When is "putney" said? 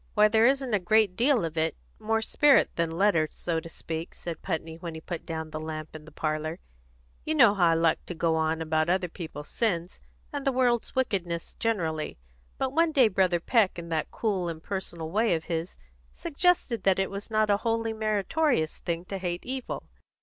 4.41-4.77